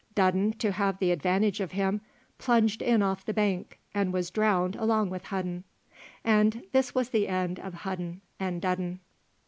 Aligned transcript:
Dudden, 0.15 0.53
to 0.53 0.71
have 0.71 0.97
the 0.97 1.11
advantage 1.11 1.59
of 1.59 1.73
him, 1.73 2.01
jumped 2.39 2.81
in 2.81 3.03
off 3.03 3.23
the 3.23 3.35
bank, 3.35 3.77
and 3.93 4.11
was 4.11 4.31
drowned 4.31 4.75
along 4.77 5.11
with 5.11 5.25
Hudden, 5.25 5.63
and 6.23 6.63
this 6.71 6.95
was 6.95 7.09
the 7.09 7.27
end 7.27 7.59
of 7.59 7.75
Hudden 7.75 8.21
and 8.39 8.59
Dudden. 8.63 8.99